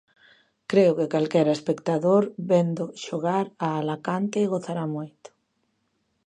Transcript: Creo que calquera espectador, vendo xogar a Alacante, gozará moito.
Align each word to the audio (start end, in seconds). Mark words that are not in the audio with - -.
Creo 0.71 0.91
que 0.97 1.11
calquera 1.13 1.55
espectador, 1.57 2.23
vendo 2.51 2.85
xogar 3.03 3.45
a 3.65 3.67
Alacante, 3.79 4.49
gozará 4.53 4.85
moito. 4.95 5.29